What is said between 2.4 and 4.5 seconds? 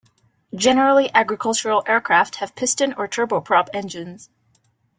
piston or turboprop engines.